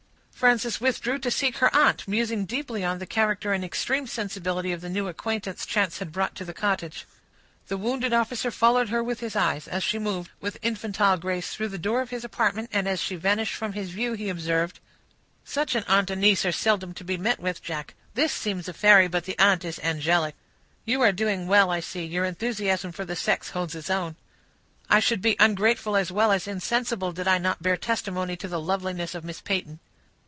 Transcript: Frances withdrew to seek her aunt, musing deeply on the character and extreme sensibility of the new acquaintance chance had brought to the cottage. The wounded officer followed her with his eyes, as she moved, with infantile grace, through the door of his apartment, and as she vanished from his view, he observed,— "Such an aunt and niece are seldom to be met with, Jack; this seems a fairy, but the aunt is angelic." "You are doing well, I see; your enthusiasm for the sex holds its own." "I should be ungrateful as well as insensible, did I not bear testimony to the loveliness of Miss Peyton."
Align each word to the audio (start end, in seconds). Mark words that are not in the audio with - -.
Frances 0.41 0.81
withdrew 0.81 1.19
to 1.19 1.29
seek 1.29 1.57
her 1.57 1.71
aunt, 1.71 2.07
musing 2.07 2.45
deeply 2.45 2.83
on 2.83 2.97
the 2.97 3.05
character 3.05 3.53
and 3.53 3.63
extreme 3.63 4.07
sensibility 4.07 4.71
of 4.71 4.81
the 4.81 4.89
new 4.89 5.07
acquaintance 5.07 5.67
chance 5.67 5.99
had 5.99 6.11
brought 6.11 6.33
to 6.33 6.43
the 6.43 6.51
cottage. 6.51 7.05
The 7.67 7.77
wounded 7.77 8.11
officer 8.11 8.49
followed 8.49 8.89
her 8.89 9.03
with 9.03 9.19
his 9.19 9.35
eyes, 9.35 9.67
as 9.67 9.83
she 9.83 9.99
moved, 9.99 10.31
with 10.39 10.57
infantile 10.63 11.17
grace, 11.17 11.53
through 11.53 11.67
the 11.67 11.77
door 11.77 12.01
of 12.01 12.09
his 12.09 12.23
apartment, 12.23 12.71
and 12.73 12.87
as 12.87 12.99
she 12.99 13.15
vanished 13.15 13.53
from 13.53 13.73
his 13.73 13.91
view, 13.91 14.13
he 14.13 14.29
observed,— 14.29 14.79
"Such 15.45 15.75
an 15.75 15.83
aunt 15.87 16.09
and 16.09 16.21
niece 16.21 16.43
are 16.43 16.51
seldom 16.51 16.95
to 16.95 17.03
be 17.03 17.17
met 17.17 17.39
with, 17.39 17.61
Jack; 17.61 17.93
this 18.15 18.33
seems 18.33 18.67
a 18.67 18.73
fairy, 18.73 19.07
but 19.07 19.25
the 19.25 19.37
aunt 19.37 19.63
is 19.63 19.77
angelic." 19.83 20.33
"You 20.85 21.01
are 21.01 21.11
doing 21.11 21.45
well, 21.45 21.69
I 21.69 21.81
see; 21.81 22.03
your 22.03 22.25
enthusiasm 22.25 22.91
for 22.93 23.05
the 23.05 23.15
sex 23.15 23.51
holds 23.51 23.75
its 23.75 23.91
own." 23.91 24.15
"I 24.89 25.01
should 25.01 25.21
be 25.21 25.35
ungrateful 25.39 25.95
as 25.95 26.11
well 26.11 26.31
as 26.31 26.47
insensible, 26.47 27.11
did 27.11 27.27
I 27.27 27.37
not 27.37 27.61
bear 27.61 27.77
testimony 27.77 28.35
to 28.37 28.47
the 28.47 28.59
loveliness 28.59 29.13
of 29.13 29.23
Miss 29.23 29.39
Peyton." 29.39 29.79